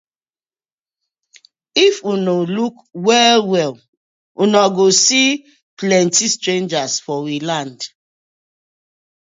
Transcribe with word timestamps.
If 1.87 1.95
una 2.11 2.33
luuk 2.55 2.75
well 3.07 3.41
well 3.53 3.75
uno 4.43 4.61
go 4.77 4.85
see 5.03 5.29
plenty 5.79 6.25
strangers 6.35 6.93
for 7.05 7.17
we 7.25 7.35
land. 7.49 7.79